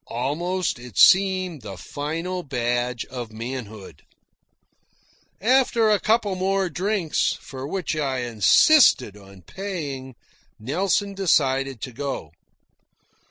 [0.07, 4.01] Almost it seemed the final badge of manhood.
[5.39, 10.15] After a couple more drinks, for which I insisted on paying,
[10.59, 12.31] Nelson decided to go.